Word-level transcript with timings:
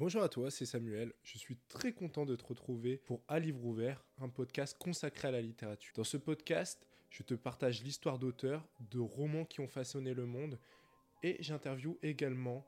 Bonjour 0.00 0.22
à 0.22 0.30
toi, 0.30 0.50
c'est 0.50 0.64
Samuel. 0.64 1.12
Je 1.22 1.36
suis 1.36 1.58
très 1.68 1.92
content 1.92 2.24
de 2.24 2.34
te 2.34 2.46
retrouver 2.46 2.96
pour 2.96 3.22
À 3.28 3.38
Livre 3.38 3.62
Ouvert, 3.66 4.02
un 4.18 4.30
podcast 4.30 4.74
consacré 4.78 5.28
à 5.28 5.30
la 5.30 5.42
littérature. 5.42 5.92
Dans 5.94 6.04
ce 6.04 6.16
podcast, 6.16 6.86
je 7.10 7.22
te 7.22 7.34
partage 7.34 7.82
l'histoire 7.82 8.18
d'auteurs, 8.18 8.66
de 8.90 8.98
romans 8.98 9.44
qui 9.44 9.60
ont 9.60 9.68
façonné 9.68 10.14
le 10.14 10.24
monde, 10.24 10.58
et 11.22 11.36
j'interviewe 11.40 11.98
également 12.02 12.64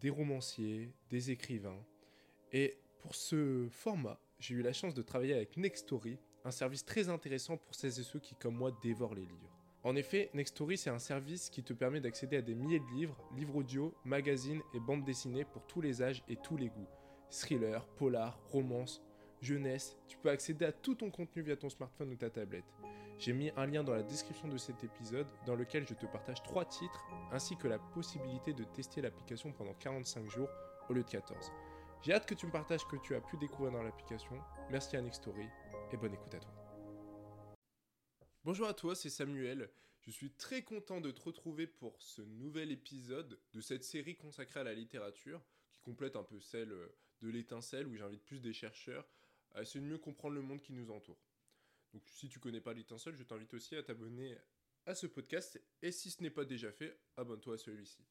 des 0.00 0.08
romanciers, 0.08 0.94
des 1.10 1.30
écrivains. 1.30 1.84
Et 2.54 2.78
pour 3.02 3.16
ce 3.16 3.68
format, 3.70 4.18
j'ai 4.38 4.54
eu 4.54 4.62
la 4.62 4.72
chance 4.72 4.94
de 4.94 5.02
travailler 5.02 5.34
avec 5.34 5.58
Nextory, 5.58 6.16
un 6.42 6.52
service 6.52 6.86
très 6.86 7.10
intéressant 7.10 7.58
pour 7.58 7.74
celles 7.74 8.00
et 8.00 8.02
ceux 8.02 8.18
qui, 8.18 8.34
comme 8.34 8.56
moi, 8.56 8.74
dévorent 8.82 9.14
les 9.14 9.26
livres. 9.26 9.61
En 9.84 9.96
effet, 9.96 10.30
Nextory, 10.32 10.78
c'est 10.78 10.90
un 10.90 11.00
service 11.00 11.50
qui 11.50 11.64
te 11.64 11.72
permet 11.72 12.00
d'accéder 12.00 12.36
à 12.36 12.42
des 12.42 12.54
milliers 12.54 12.78
de 12.78 12.94
livres, 12.94 13.16
livres 13.34 13.56
audio, 13.56 13.92
magazines 14.04 14.62
et 14.74 14.80
bandes 14.80 15.04
dessinées 15.04 15.44
pour 15.44 15.66
tous 15.66 15.80
les 15.80 16.02
âges 16.02 16.22
et 16.28 16.36
tous 16.36 16.56
les 16.56 16.68
goûts. 16.68 16.86
Thriller, 17.30 17.84
polar, 17.96 18.38
romance, 18.50 19.02
jeunesse, 19.40 19.96
tu 20.06 20.16
peux 20.18 20.30
accéder 20.30 20.66
à 20.66 20.72
tout 20.72 20.94
ton 20.94 21.10
contenu 21.10 21.42
via 21.42 21.56
ton 21.56 21.68
smartphone 21.68 22.12
ou 22.12 22.16
ta 22.16 22.30
tablette. 22.30 22.64
J'ai 23.18 23.32
mis 23.32 23.50
un 23.56 23.66
lien 23.66 23.82
dans 23.82 23.94
la 23.94 24.04
description 24.04 24.46
de 24.46 24.56
cet 24.56 24.84
épisode 24.84 25.26
dans 25.46 25.56
lequel 25.56 25.86
je 25.86 25.94
te 25.94 26.06
partage 26.06 26.42
3 26.44 26.64
titres 26.66 27.04
ainsi 27.32 27.56
que 27.56 27.66
la 27.66 27.78
possibilité 27.78 28.52
de 28.52 28.64
tester 28.64 29.00
l'application 29.00 29.52
pendant 29.52 29.74
45 29.74 30.28
jours 30.30 30.48
au 30.88 30.92
lieu 30.92 31.02
de 31.02 31.10
14. 31.10 31.50
J'ai 32.02 32.12
hâte 32.12 32.26
que 32.26 32.34
tu 32.34 32.46
me 32.46 32.52
partages 32.52 32.80
ce 32.80 32.86
que 32.86 32.96
tu 32.96 33.14
as 33.14 33.20
pu 33.20 33.36
découvrir 33.36 33.72
dans 33.72 33.82
l'application. 33.82 34.36
Merci 34.70 34.96
à 34.96 35.02
Nextory 35.02 35.48
et 35.92 35.96
bonne 35.96 36.14
écoute 36.14 36.34
à 36.34 36.38
toi. 36.38 36.61
Bonjour 38.44 38.66
à 38.66 38.74
toi, 38.74 38.96
c'est 38.96 39.08
Samuel. 39.08 39.70
Je 40.00 40.10
suis 40.10 40.32
très 40.32 40.62
content 40.62 41.00
de 41.00 41.12
te 41.12 41.22
retrouver 41.22 41.68
pour 41.68 42.02
ce 42.02 42.22
nouvel 42.22 42.72
épisode 42.72 43.38
de 43.52 43.60
cette 43.60 43.84
série 43.84 44.16
consacrée 44.16 44.58
à 44.58 44.64
la 44.64 44.74
littérature, 44.74 45.40
qui 45.70 45.80
complète 45.80 46.16
un 46.16 46.24
peu 46.24 46.40
celle 46.40 46.74
de 47.20 47.28
l'étincelle, 47.28 47.86
où 47.86 47.94
j'invite 47.94 48.24
plus 48.24 48.40
des 48.40 48.52
chercheurs 48.52 49.08
à 49.54 49.62
essayer 49.62 49.78
de 49.78 49.86
mieux 49.86 49.98
comprendre 49.98 50.34
le 50.34 50.42
monde 50.42 50.60
qui 50.60 50.72
nous 50.72 50.90
entoure. 50.90 51.20
Donc 51.92 52.02
si 52.08 52.28
tu 52.28 52.40
connais 52.40 52.60
pas 52.60 52.74
l'étincelle, 52.74 53.14
je 53.14 53.22
t'invite 53.22 53.54
aussi 53.54 53.76
à 53.76 53.82
t'abonner 53.84 54.36
à 54.86 54.96
ce 54.96 55.06
podcast, 55.06 55.62
et 55.80 55.92
si 55.92 56.10
ce 56.10 56.20
n'est 56.20 56.28
pas 56.28 56.44
déjà 56.44 56.72
fait, 56.72 56.98
abonne-toi 57.16 57.54
à 57.54 57.58
celui-ci. 57.58 58.04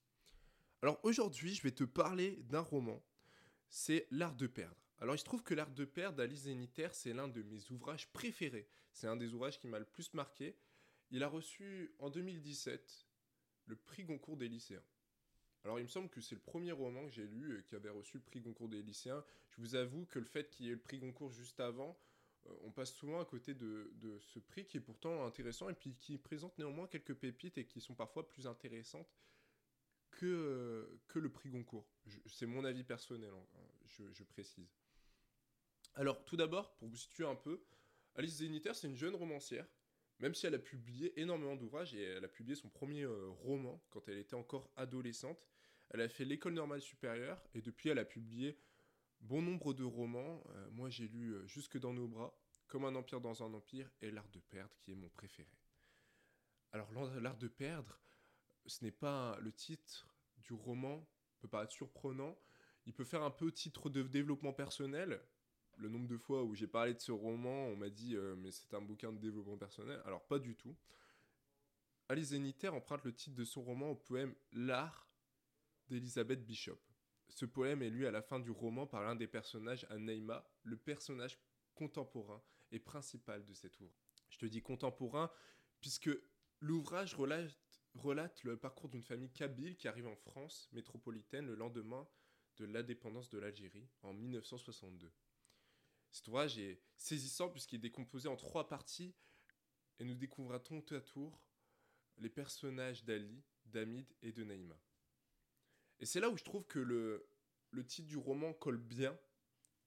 Alors 0.82 0.98
aujourd'hui, 1.04 1.54
je 1.56 1.62
vais 1.62 1.74
te 1.74 1.84
parler 1.84 2.38
d'un 2.44 2.62
roman, 2.62 3.04
c'est 3.68 4.08
L'Art 4.12 4.38
de 4.38 4.48
perdre. 4.48 4.91
Alors 5.02 5.16
il 5.16 5.20
se 5.20 5.26
trouve 5.26 5.42
que 5.42 5.56
L'Art 5.56 5.72
de 5.72 5.84
perdre 5.84 6.18
d'Alice 6.18 6.42
Zéniter, 6.42 6.90
c'est 6.94 7.12
l'un 7.12 7.28
de 7.28 7.42
mes 7.42 7.72
ouvrages 7.72 8.08
préférés. 8.14 8.70
C'est 8.94 9.08
un 9.08 9.16
des 9.16 9.34
ouvrages 9.34 9.60
qui 9.60 9.68
m'a 9.68 9.80
le 9.80 9.86
plus 9.86 10.14
marqué. 10.14 10.56
Il 11.10 11.24
a 11.24 11.28
reçu 11.28 11.96
en 11.98 12.12
2017 12.12 13.08
le 13.66 13.76
prix 13.76 14.04
Goncourt 14.04 14.38
des 14.38 14.48
lycéens. 14.48 14.84
Alors 15.64 15.80
il 15.80 15.84
me 15.84 15.88
semble 15.88 16.10
que 16.10 16.22
c'est 16.22 16.36
le 16.36 16.42
premier 16.42 16.72
roman 16.72 17.08
que 17.08 17.14
j'ai 17.14 17.26
lu 17.26 17.52
euh, 17.52 17.62
qui 17.64 17.76
avait 17.76 17.90
reçu 17.90 18.18
le 18.18 18.24
prix 18.24 18.42
Goncourt 18.42 18.70
des 18.70 18.84
lycéens. 18.84 19.24
Je 19.50 19.62
vous 19.62 19.76
avoue 19.76 20.06
que 20.06 20.20
le 20.20 20.26
fait 20.26 20.50
qu'il 20.52 20.68
y 20.68 20.70
ait 20.70 20.74
le 20.74 20.80
prix 20.80 21.00
Goncourt 21.00 21.32
juste 21.32 21.60
avant, 21.60 21.98
euh, 22.46 22.54
on 22.62 22.72
passe 22.72 22.94
souvent 22.94 23.20
à 23.20 23.26
côté 23.26 23.56
de, 23.56 23.92
ce 24.20 24.38
prix 24.38 24.66
qui 24.66 24.78
est 24.78 24.82
pourtant 24.82 25.26
intéressant 25.26 25.68
et 25.70 25.74
puis 25.74 25.96
qui 25.96 26.20
présente 26.20 26.56
néanmoins 26.60 26.88
quelques 26.88 27.16
pépites 27.16 27.58
et 27.58 27.66
qui 27.66 27.82
sont 27.82 27.96
parfois 27.96 28.28
plus 28.28 28.46
intéressantes 28.46 29.12
que, 30.12 30.26
euh, 30.26 31.20
le 31.20 31.30
prix 31.30 31.50
Goncourt. 31.50 31.88
C'est 32.28 32.46
mon 32.46 32.66
avis 32.66 32.84
personnel, 32.84 33.32
hein, 33.34 34.06
je 34.14 34.24
précise. 34.24 34.70
Alors, 35.96 36.24
tout 36.24 36.38
d'abord, 36.38 36.76
pour 36.76 36.88
vous 36.88 36.98
situer 36.98 37.26
un 37.26 37.36
peu, 37.36 37.62
Alice 38.16 38.38
Zéniter, 38.38 38.74
c'est 38.74 38.88
une 38.88 38.96
jeune 38.96 39.16
romancière, 39.16 39.68
même 40.20 40.34
si 40.34 40.46
elle 40.46 40.56
a 40.56 40.60
publié 40.60 41.20
énormément 41.20 41.56
d'ouvrages 41.56 41.94
et 41.94 42.04
elle 42.04 42.24
a 42.24 42.30
publié 42.30 42.56
son 42.56 42.70
premier 42.70 43.04
euh, 43.04 43.30
roman 43.30 43.84
quand 43.90 44.08
elle 44.08 44.18
était 44.18 44.36
encore 44.36 44.72
adolescente. 44.76 45.46
Elle 45.90 46.02
a 46.02 46.10
fait 46.10 46.26
l'école 46.26 46.54
normale 46.54 46.82
supérieure 46.82 47.42
et 47.54 47.62
depuis, 47.62 47.90
elle 47.90 48.00
a 48.00 48.06
publié 48.06 48.58
bon 49.20 49.42
nombre 49.42 49.74
de 49.74 49.84
romans. 49.84 50.44
Euh, 50.50 50.70
moi, 50.72 50.90
j'ai 50.90 51.08
lu 51.08 51.34
euh, 51.34 51.46
Jusque 51.48 51.78
dans 51.78 51.94
nos 51.94 52.08
bras, 52.08 52.38
Comme 52.68 52.86
un 52.86 52.96
empire 52.96 53.20
dans 53.20 53.44
un 53.44 53.54
empire 53.54 53.92
et 54.02 54.12
L'art 54.12 54.30
de 54.30 54.40
perdre, 54.40 54.74
qui 54.80 54.92
est 54.92 54.96
mon 54.96 55.10
préféré. 55.10 55.50
Alors, 56.72 56.90
L'art 57.20 57.38
de 57.38 57.48
perdre, 57.48 58.00
ce 58.66 58.84
n'est 58.84 58.92
pas 58.92 59.38
le 59.42 59.52
titre 59.52 60.08
du 60.38 60.54
roman, 60.54 61.06
peut 61.40 61.48
pas 61.48 61.64
être 61.64 61.72
surprenant. 61.72 62.38
Il 62.86 62.94
peut 62.94 63.04
faire 63.04 63.24
un 63.24 63.32
peu 63.32 63.52
titre 63.52 63.90
de 63.90 64.04
développement 64.04 64.54
personnel, 64.54 65.22
le 65.82 65.90
nombre 65.90 66.08
de 66.08 66.18
fois 66.18 66.44
où 66.44 66.54
j'ai 66.54 66.68
parlé 66.68 66.94
de 66.94 67.00
ce 67.00 67.12
roman, 67.12 67.66
on 67.68 67.76
m'a 67.76 67.90
dit 67.90 68.16
euh, 68.16 68.36
mais 68.38 68.52
c'est 68.52 68.74
un 68.74 68.82
bouquin 68.82 69.12
de 69.12 69.18
développement 69.18 69.58
personnel. 69.58 70.00
Alors 70.06 70.24
pas 70.26 70.40
du 70.40 70.56
tout. 70.56 70.76
Alice 72.08 72.30
Zéniter 72.30 72.70
emprunte 72.70 73.04
le 73.04 73.14
titre 73.14 73.36
de 73.36 73.46
son 73.46 73.64
roman 73.64 73.92
au 73.92 73.96
poème 73.96 74.36
L'art 74.52 75.10
d'Elisabeth 75.88 76.46
Bishop. 76.46 76.80
Ce 77.30 77.46
poème 77.46 77.82
est 77.82 77.90
lu 77.90 78.06
à 78.06 78.12
la 78.12 78.22
fin 78.22 78.40
du 78.40 78.52
roman 78.52 78.86
par 78.86 79.02
l'un 79.02 79.16
des 79.16 79.28
personnages, 79.28 79.88
Neymar, 79.98 80.44
le 80.64 80.78
personnage 80.78 81.40
contemporain 81.74 82.42
et 82.72 82.80
principal 82.80 83.46
de 83.46 83.54
cet 83.54 83.80
ouvrage. 83.80 83.96
Je 84.30 84.38
te 84.38 84.46
dis 84.46 84.62
contemporain 84.62 85.32
puisque 85.80 86.12
l'ouvrage 86.60 87.16
relate 87.16 88.44
le 88.44 88.58
parcours 88.58 88.90
d'une 88.90 89.04
famille 89.04 89.32
kabyle 89.32 89.76
qui 89.78 89.88
arrive 89.88 90.08
en 90.08 90.16
France 90.16 90.70
métropolitaine 90.74 91.48
le 91.48 91.56
lendemain 91.56 92.08
de 92.58 92.66
l'indépendance 92.66 93.30
de 93.30 93.40
l'Algérie 93.40 93.88
en 94.04 94.14
1962. 94.14 95.12
Cet 96.12 96.28
ouvrage 96.28 96.58
est 96.60 96.82
saisissant 96.98 97.50
puisqu'il 97.50 97.78
est 97.78 97.80
décomposé 97.80 98.28
en 98.28 98.36
trois 98.36 98.68
parties 98.68 99.14
et 100.00 100.04
nous 100.04 100.16
découvrons 100.16 100.60
tour 100.60 100.84
à 100.92 101.02
tour 101.02 101.42
les 102.18 102.30
personnages 102.30 103.04
d'Ali, 103.06 103.44
d'Amid 103.66 104.06
et 104.22 104.32
de 104.32 104.44
Naïma. 104.44 104.78
Et 106.00 106.06
c'est 106.06 106.20
là 106.20 106.30
où 106.30 106.38
je 106.38 106.44
trouve 106.44 106.66
que 106.66 106.80
le, 106.80 107.28
titre 107.86 108.08
du 108.08 108.18
roman 108.18 108.54
colle 108.54 108.78
bien 108.78 109.18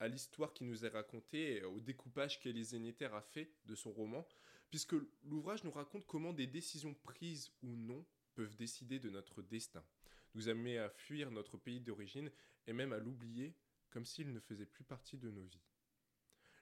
à 0.00 0.08
l'histoire 0.08 0.52
qui 0.54 0.64
nous 0.64 0.84
est 0.84 0.88
racontée 0.88 1.56
et 1.56 1.64
au 1.64 1.80
découpage 1.80 2.40
Zéniter 2.42 3.06
a 3.06 3.20
fait 3.20 3.52
de 3.66 3.74
son 3.74 3.92
roman, 3.92 4.26
puisque 4.70 4.94
l'ouvrage 5.24 5.64
nous 5.64 5.70
raconte 5.70 6.06
comment 6.06 6.32
des 6.32 6.46
décisions 6.46 6.94
prises 6.94 7.52
ou 7.62 7.76
non 7.76 8.04
peuvent 8.34 8.56
décider 8.56 8.98
de 8.98 9.10
notre 9.10 9.42
destin, 9.42 9.84
nous 10.34 10.48
amener 10.48 10.78
à 10.78 10.90
fuir 10.90 11.30
notre 11.30 11.56
pays 11.56 11.80
d'origine 11.80 12.30
et 12.66 12.72
même 12.72 12.92
à 12.92 12.98
l'oublier 12.98 13.54
comme 13.90 14.04
s'il 14.04 14.32
ne 14.32 14.40
faisait 14.40 14.66
plus 14.66 14.84
partie 14.84 15.18
de 15.18 15.30
nos 15.30 15.44
vies. 15.44 15.62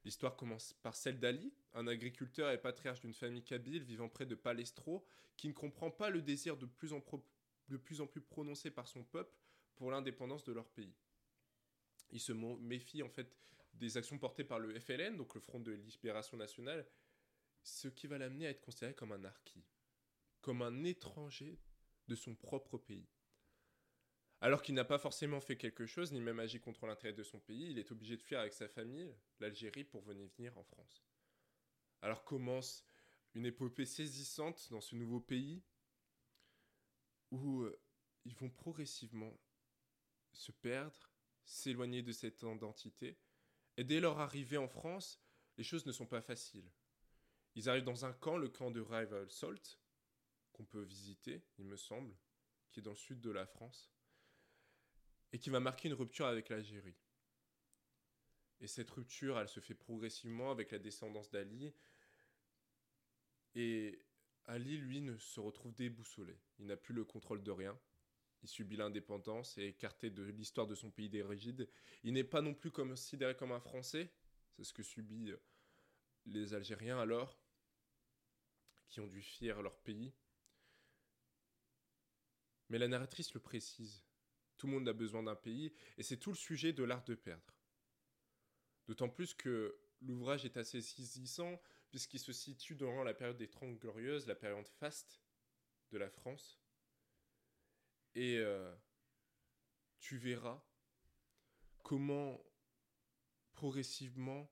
L'histoire 0.04 0.36
commence 0.36 0.74
par 0.82 0.96
celle 0.96 1.20
d'Ali, 1.20 1.52
un 1.74 1.86
agriculteur 1.86 2.50
et 2.50 2.60
patriarche 2.60 3.00
d'une 3.00 3.14
famille 3.14 3.44
kabyle 3.44 3.84
vivant 3.84 4.08
près 4.08 4.26
de 4.26 4.34
Palestro, 4.34 5.04
qui 5.36 5.48
ne 5.48 5.52
comprend 5.52 5.90
pas 5.90 6.10
le 6.10 6.22
désir 6.22 6.56
de 6.56 6.66
plus 6.66 6.92
en, 6.92 7.00
plus, 7.00 8.20
prononcé 8.20 8.70
par 8.70 8.88
son 8.88 9.04
peuple 9.04 9.34
pour 9.76 9.90
l'indépendance 9.90 10.44
de 10.44 10.52
leur 10.52 10.68
pays. 10.68 10.94
Il 12.10 12.20
se 12.20 12.32
méfie 12.32 13.02
en 13.02 13.08
fait 13.08 13.32
des 13.74 13.96
actions 13.96 14.18
portées 14.18 14.44
par 14.44 14.58
le 14.58 14.78
FLN, 14.78 15.16
donc 15.16 15.34
le 15.34 15.40
Front 15.40 15.60
de 15.60 15.72
Libération 15.72 16.36
Nationale, 16.36 16.86
ce 17.62 17.88
qui 17.88 18.06
va 18.06 18.18
l'amener 18.18 18.46
à 18.46 18.50
être 18.50 18.60
considéré 18.60 18.94
comme 18.94 19.12
un 19.12 19.24
harki, 19.24 19.64
comme 20.40 20.62
un 20.62 20.84
étranger 20.84 21.58
de 22.08 22.14
son 22.14 22.34
propre 22.34 22.76
pays. 22.76 23.08
Alors 24.42 24.60
qu'il 24.60 24.74
n'a 24.74 24.84
pas 24.84 24.98
forcément 24.98 25.40
fait 25.40 25.56
quelque 25.56 25.86
chose, 25.86 26.10
ni 26.10 26.20
même 26.20 26.40
agi 26.40 26.58
contre 26.58 26.88
l'intérêt 26.88 27.14
de 27.14 27.22
son 27.22 27.38
pays, 27.38 27.70
il 27.70 27.78
est 27.78 27.92
obligé 27.92 28.16
de 28.16 28.22
fuir 28.22 28.40
avec 28.40 28.52
sa 28.52 28.66
famille 28.66 29.14
l'Algérie 29.38 29.84
pour 29.84 30.02
venir 30.02 30.58
en 30.58 30.64
France. 30.64 31.06
Alors 32.00 32.24
commence 32.24 32.84
une 33.34 33.46
épopée 33.46 33.86
saisissante 33.86 34.68
dans 34.72 34.80
ce 34.80 34.96
nouveau 34.96 35.20
pays 35.20 35.62
où 37.30 37.62
euh, 37.62 37.80
ils 38.24 38.34
vont 38.34 38.50
progressivement 38.50 39.32
se 40.32 40.50
perdre, 40.50 41.12
s'éloigner 41.44 42.02
de 42.02 42.10
cette 42.10 42.42
identité, 42.42 43.20
et 43.76 43.84
dès 43.84 44.00
leur 44.00 44.18
arrivée 44.18 44.58
en 44.58 44.66
France, 44.66 45.22
les 45.56 45.62
choses 45.62 45.86
ne 45.86 45.92
sont 45.92 46.06
pas 46.06 46.20
faciles. 46.20 46.72
Ils 47.54 47.68
arrivent 47.68 47.84
dans 47.84 48.06
un 48.06 48.12
camp, 48.12 48.38
le 48.38 48.48
camp 48.48 48.72
de 48.72 48.80
Rival 48.80 49.30
Salt, 49.30 49.78
qu'on 50.52 50.64
peut 50.64 50.82
visiter, 50.82 51.44
il 51.58 51.64
me 51.64 51.76
semble, 51.76 52.16
qui 52.72 52.80
est 52.80 52.82
dans 52.82 52.90
le 52.90 52.96
sud 52.96 53.20
de 53.20 53.30
la 53.30 53.46
France 53.46 53.91
et 55.32 55.38
qui 55.38 55.50
va 55.50 55.60
marquer 55.60 55.88
une 55.88 55.94
rupture 55.94 56.26
avec 56.26 56.48
l'Algérie. 56.48 56.96
Et 58.60 58.66
cette 58.66 58.90
rupture, 58.90 59.38
elle 59.38 59.48
se 59.48 59.60
fait 59.60 59.74
progressivement 59.74 60.50
avec 60.50 60.70
la 60.70 60.78
descendance 60.78 61.30
d'Ali. 61.30 61.72
Et 63.54 63.98
Ali, 64.46 64.78
lui, 64.78 65.00
ne 65.00 65.16
se 65.16 65.40
retrouve 65.40 65.74
déboussolé. 65.74 66.38
Il 66.58 66.66
n'a 66.66 66.76
plus 66.76 66.94
le 66.94 67.04
contrôle 67.04 67.42
de 67.42 67.50
rien. 67.50 67.78
Il 68.42 68.48
subit 68.48 68.76
l'indépendance 68.76 69.56
et 69.58 69.62
est 69.62 69.68
écarté 69.70 70.10
de 70.10 70.22
l'histoire 70.22 70.66
de 70.66 70.74
son 70.74 70.90
pays 70.90 71.08
d'origine. 71.08 71.66
Il 72.02 72.12
n'est 72.12 72.24
pas 72.24 72.40
non 72.40 72.54
plus 72.54 72.70
considéré 72.70 73.36
comme 73.36 73.52
un 73.52 73.60
Français. 73.60 74.12
C'est 74.50 74.64
ce 74.64 74.72
que 74.72 74.82
subissent 74.82 75.36
les 76.26 76.54
Algériens 76.54 76.98
alors, 76.98 77.38
qui 78.88 79.00
ont 79.00 79.06
dû 79.06 79.22
fuir 79.22 79.62
leur 79.62 79.78
pays. 79.78 80.12
Mais 82.68 82.78
la 82.78 82.88
narratrice 82.88 83.34
le 83.34 83.40
précise. 83.40 84.04
Tout 84.58 84.66
le 84.66 84.74
monde 84.74 84.88
a 84.88 84.92
besoin 84.92 85.22
d'un 85.22 85.34
pays, 85.34 85.72
et 85.98 86.02
c'est 86.02 86.18
tout 86.18 86.30
le 86.30 86.36
sujet 86.36 86.72
de 86.72 86.84
l'art 86.84 87.04
de 87.04 87.14
perdre. 87.14 87.54
D'autant 88.86 89.08
plus 89.08 89.34
que 89.34 89.78
l'ouvrage 90.00 90.44
est 90.44 90.56
assez 90.56 90.80
saisissant, 90.80 91.60
puisqu'il 91.90 92.18
se 92.18 92.32
situe 92.32 92.74
durant 92.74 93.04
la 93.04 93.14
période 93.14 93.36
des 93.36 93.48
Trente 93.48 93.78
Glorieuses, 93.78 94.26
la 94.26 94.34
période 94.34 94.66
faste 94.66 95.20
de 95.90 95.98
la 95.98 96.08
France. 96.08 96.58
Et 98.14 98.38
euh, 98.38 98.74
tu 99.98 100.16
verras 100.16 100.62
comment 101.82 102.42
progressivement 103.52 104.50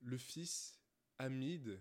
le 0.00 0.18
fils 0.18 0.78
Hamid, 1.18 1.80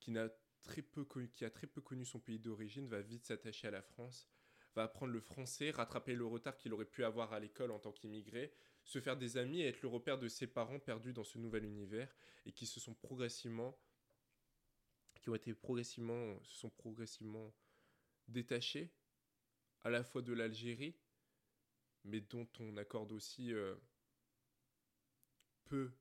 qui, 0.00 0.16
a 0.18 0.28
très 0.62 0.82
peu 0.82 1.06
qui 1.34 1.44
a 1.44 1.50
très 1.50 1.66
peu 1.66 1.80
connu 1.80 2.04
son 2.04 2.18
pays 2.18 2.38
d'origine, 2.38 2.88
va 2.88 3.00
vite 3.00 3.24
s'attacher 3.24 3.68
à 3.68 3.70
la 3.70 3.82
France, 3.82 4.28
va 4.74 4.84
apprendre 4.84 5.12
le 5.12 5.20
français, 5.20 5.70
rattraper 5.70 6.14
le 6.14 6.26
retard 6.26 6.56
qu'il 6.56 6.72
aurait 6.72 6.84
pu 6.84 7.04
avoir 7.04 7.32
à 7.32 7.40
l'école 7.40 7.70
en 7.70 7.78
tant 7.78 7.92
qu'immigré, 7.92 8.52
se 8.84 9.00
faire 9.00 9.16
des 9.16 9.36
amis 9.36 9.60
et 9.60 9.66
être 9.68 9.82
le 9.82 9.88
repère 9.88 10.18
de 10.18 10.28
ses 10.28 10.46
parents 10.46 10.78
perdus 10.78 11.12
dans 11.12 11.24
ce 11.24 11.38
nouvel 11.38 11.64
univers 11.64 12.14
et 12.46 12.52
qui 12.52 12.66
se 12.66 12.80
sont 12.80 12.94
progressivement 12.94 13.78
qui 15.20 15.30
ont 15.30 15.34
été 15.36 15.54
progressivement 15.54 16.42
se 16.42 16.56
sont 16.56 16.70
progressivement 16.70 17.54
détachés 18.26 18.92
à 19.82 19.90
la 19.90 20.02
fois 20.02 20.20
de 20.20 20.32
l'Algérie 20.32 20.96
mais 22.04 22.20
dont 22.20 22.48
on 22.58 22.76
accorde 22.76 23.12
aussi 23.12 23.52
euh, 23.52 23.76
peu 25.66 25.92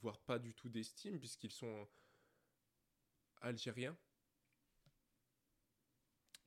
voire 0.00 0.20
pas 0.20 0.38
du 0.38 0.54
tout 0.54 0.68
d'estime 0.68 1.18
puisqu'ils 1.18 1.50
sont 1.50 1.88
algériens 3.40 3.96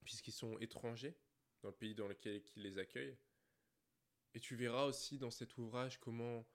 puisqu'ils 0.10 0.32
sont 0.32 0.58
étrangers 0.58 1.16
dans 1.62 1.70
le 1.70 1.76
pays 1.76 1.94
dans 1.94 2.08
lequel 2.08 2.42
ils 2.56 2.64
les 2.64 2.80
accueillent. 2.80 3.16
Et 4.34 4.40
tu 4.40 4.56
verras 4.56 4.86
aussi 4.86 5.20
dans 5.20 5.30
cet 5.30 5.56
ouvrage 5.60 6.00
comment 6.00 6.48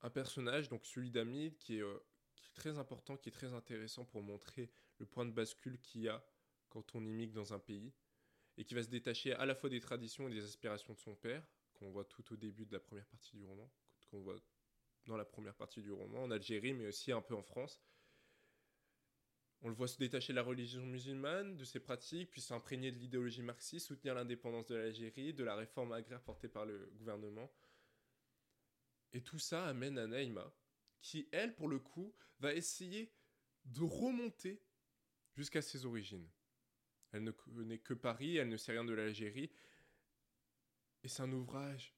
un 0.00 0.08
personnage, 0.08 0.70
donc 0.70 0.86
celui 0.86 1.10
d'Amid, 1.10 1.58
qui, 1.58 1.82
euh, 1.82 1.98
qui 2.34 2.46
est 2.48 2.54
très 2.54 2.78
important, 2.78 3.18
qui 3.18 3.28
est 3.28 3.32
très 3.32 3.52
intéressant 3.52 4.06
pour 4.06 4.22
montrer 4.22 4.72
le 4.96 5.04
point 5.04 5.26
de 5.26 5.32
bascule 5.32 5.78
qu'il 5.80 6.00
y 6.00 6.08
a 6.08 6.24
quand 6.70 6.94
on 6.94 7.04
immigre 7.04 7.34
dans 7.34 7.52
un 7.52 7.58
pays, 7.58 7.92
et 8.56 8.64
qui 8.64 8.72
va 8.72 8.82
se 8.82 8.88
détacher 8.88 9.34
à 9.34 9.44
la 9.44 9.54
fois 9.54 9.68
des 9.68 9.80
traditions 9.80 10.26
et 10.28 10.32
des 10.32 10.42
aspirations 10.42 10.94
de 10.94 10.98
son 10.98 11.14
père, 11.14 11.46
qu'on 11.74 11.90
voit 11.90 12.06
tout 12.06 12.32
au 12.32 12.36
début 12.36 12.64
de 12.64 12.72
la 12.72 12.80
première 12.80 13.06
partie 13.06 13.36
du 13.36 13.44
roman, 13.44 13.70
qu'on 14.10 14.22
voit 14.22 14.40
dans 15.04 15.18
la 15.18 15.26
première 15.26 15.54
partie 15.54 15.82
du 15.82 15.92
roman, 15.92 16.22
en 16.22 16.30
Algérie, 16.30 16.72
mais 16.72 16.86
aussi 16.86 17.12
un 17.12 17.20
peu 17.20 17.34
en 17.34 17.42
France, 17.42 17.82
on 19.62 19.68
le 19.68 19.74
voit 19.74 19.86
se 19.86 19.96
détacher 19.98 20.32
de 20.32 20.36
la 20.36 20.42
religion 20.42 20.84
musulmane, 20.84 21.56
de 21.56 21.64
ses 21.64 21.78
pratiques, 21.78 22.30
puis 22.30 22.40
s'imprégner 22.40 22.90
de 22.90 22.98
l'idéologie 22.98 23.42
marxiste, 23.42 23.86
soutenir 23.86 24.14
l'indépendance 24.14 24.66
de 24.66 24.74
l'Algérie, 24.74 25.32
de 25.32 25.44
la 25.44 25.54
réforme 25.54 25.92
agraire 25.92 26.20
portée 26.20 26.48
par 26.48 26.66
le 26.66 26.90
gouvernement. 26.96 27.48
Et 29.12 29.22
tout 29.22 29.38
ça 29.38 29.66
amène 29.66 29.98
à 29.98 30.08
Naïma, 30.08 30.52
qui, 31.00 31.28
elle, 31.30 31.54
pour 31.54 31.68
le 31.68 31.78
coup, 31.78 32.12
va 32.40 32.52
essayer 32.54 33.12
de 33.64 33.82
remonter 33.82 34.60
jusqu'à 35.36 35.62
ses 35.62 35.86
origines. 35.86 36.28
Elle 37.12 37.22
ne 37.22 37.30
connaît 37.30 37.78
que 37.78 37.94
Paris, 37.94 38.38
elle 38.38 38.48
ne 38.48 38.56
sait 38.56 38.72
rien 38.72 38.84
de 38.84 38.94
l'Algérie. 38.94 39.52
Et 41.04 41.08
c'est 41.08 41.22
un 41.22 41.32
ouvrage, 41.32 41.94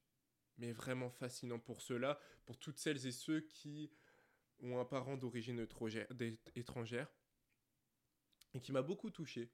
mais 0.57 0.71
vraiment 0.71 1.09
fascinant 1.09 1.59
pour 1.59 1.81
cela, 1.81 2.19
pour 2.45 2.59
toutes 2.59 2.77
celles 2.77 3.07
et 3.07 3.11
ceux 3.11 3.41
qui 3.41 3.91
ont 4.59 4.79
un 4.79 4.85
parent 4.85 5.17
d'origine 5.17 5.65
étrangère 6.55 7.11
et 8.55 8.59
qui 8.59 8.71
m'a 8.71 8.81
beaucoup 8.81 9.11
touché. 9.11 9.51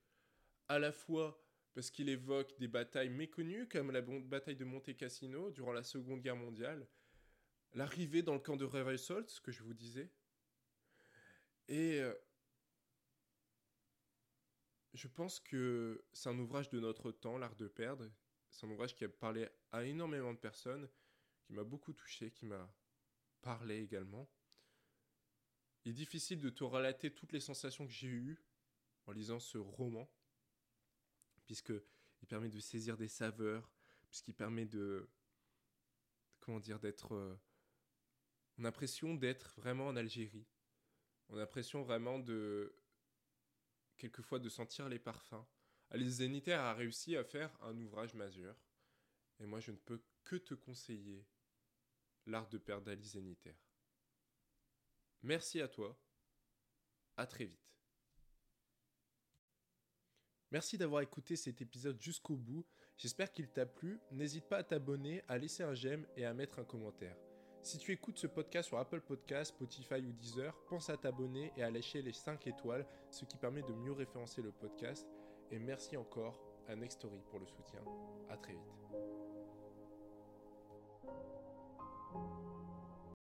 À 0.69 0.80
la 0.80 0.94
fois 0.94 1.44
parce 1.74 1.89
qu'il 1.89 2.09
évoque 2.09 2.57
des 2.59 2.68
batailles 2.68 3.09
méconnues 3.09 3.68
comme 3.68 3.92
la 3.92 4.01
bataille 4.01 4.56
de 4.56 4.65
Monte 4.65 4.95
Cassino 4.95 5.51
durant 5.51 5.74
la 5.74 5.83
Seconde 5.83 6.21
Guerre 6.21 6.36
mondiale, 6.36 6.88
l'arrivée 7.74 8.21
dans 8.21 8.33
le 8.33 8.39
camp 8.39 8.57
de 8.57 8.65
Reversol, 8.65 9.27
ce 9.30 9.39
que 9.39 9.51
je 9.51 9.63
vous 9.63 9.74
disais, 9.74 10.12
et 11.69 12.01
euh, 12.01 12.13
je 14.94 15.07
pense 15.07 15.39
que 15.39 16.03
c'est 16.12 16.27
un 16.27 16.38
ouvrage 16.38 16.69
de 16.69 16.80
notre 16.80 17.12
temps, 17.12 17.38
L'Art 17.38 17.56
de 17.56 17.68
perdre. 17.68 18.12
C'est 18.50 18.65
un 18.65 18.71
ouvrage 18.71 18.94
qui 18.94 19.06
a 19.06 19.09
parlé 19.09 19.48
à 19.71 19.86
énormément 19.86 20.33
de 20.33 20.38
personnes, 20.38 20.89
qui 21.44 21.53
m'a 21.53 21.63
beaucoup 21.63 21.94
touché, 21.94 22.31
qui 22.31 22.45
m'a 22.45 22.69
parlé 23.42 23.81
également. 23.81 24.30
Il 25.86 25.92
est 25.92 25.95
difficile 25.95 26.42
de 26.42 26.50
te 26.50 26.65
relater 26.65 27.13
toutes 27.13 27.31
les 27.31 27.39
sensations 27.39 27.88
que 27.88 27.94
j'ai 27.94 28.09
eues 28.09 28.44
en 29.06 29.12
lisant 29.12 29.39
ce 29.39 29.57
roman, 29.57 30.09
puisqu'il 31.45 32.27
permet 32.27 32.50
de 32.50 32.59
saisir 32.59 32.98
des 32.98 33.07
saveurs, 33.07 33.71
puisqu'il 34.09 34.33
permet 34.33 34.65
de. 34.65 35.09
Comment 36.39 36.59
dire 36.59 36.80
D'être. 36.80 37.13
Euh, 37.13 37.39
on 38.57 38.63
a 38.63 38.68
l'impression 38.68 39.15
d'être 39.15 39.53
vraiment 39.56 39.88
en 39.88 39.95
Algérie. 39.95 40.48
On 41.30 41.36
a 41.36 41.39
l'impression 41.39 41.83
vraiment 41.83 42.19
de. 42.19 42.75
Quelquefois 43.98 44.39
de 44.39 44.50
sentir 44.50 44.89
les 44.89 45.00
parfums. 45.00 45.45
Alice 45.92 46.15
Zénitaire 46.15 46.62
a 46.62 46.74
réussi 46.74 47.15
à 47.18 47.24
faire 47.24 47.56
un 47.62 47.77
ouvrage 47.80 48.13
majeur. 48.13 48.56
Et 49.39 49.45
moi, 49.45 49.59
je 49.59 49.71
ne 49.71 49.77
peux 49.77 50.01
que 50.24 50.36
te 50.38 50.53
conseiller 50.53 51.25
L'art 52.27 52.48
de 52.50 52.57
perdre 52.57 52.86
d'Alice 52.86 53.13
Zénitaire. 53.13 53.57
Merci 55.24 55.59
à 55.59 55.68
toi. 55.68 56.00
À 57.18 57.25
très 57.25 57.45
vite. 57.45 57.81
Merci 60.51 60.77
d'avoir 60.77 61.01
écouté 61.01 61.36
cet 61.36 61.62
épisode 61.62 62.01
jusqu'au 62.01 62.36
bout. 62.36 62.65
J'espère 62.98 63.31
qu'il 63.31 63.48
t'a 63.48 63.65
plu. 63.65 64.00
N'hésite 64.12 64.45
pas 64.45 64.57
à 64.57 64.63
t'abonner, 64.63 65.24
à 65.27 65.38
laisser 65.38 65.63
un 65.63 65.74
j'aime 65.74 66.06
et 66.18 66.25
à 66.25 66.33
mettre 66.33 66.59
un 66.59 66.65
commentaire. 66.65 67.15
Si 67.63 67.77
tu 67.77 67.92
écoutes 67.92 68.18
ce 68.18 68.27
podcast 68.27 68.68
sur 68.68 68.80
Apple 68.80 69.01
Podcasts, 69.01 69.53
Spotify 69.53 70.01
ou 70.06 70.12
Deezer, 70.12 70.57
pense 70.68 70.89
à 70.89 70.98
t'abonner 70.98 71.53
et 71.56 71.63
à 71.63 71.69
lâcher 71.69 72.01
les 72.01 72.13
5 72.13 72.48
étoiles, 72.48 72.88
ce 73.12 73.24
qui 73.24 73.38
permet 73.38 73.62
de 73.62 73.74
mieux 73.74 73.92
référencer 73.92 74.42
le 74.42 74.51
podcast. 74.51 75.07
Et 75.51 75.59
merci 75.59 75.95
encore 75.95 76.42
à 76.68 76.75
Nextory 76.75 77.21
pour 77.30 77.39
le 77.39 77.48
soutien. 77.48 77.81
À 78.30 78.38
très 78.38 78.53
vite. 78.53 78.81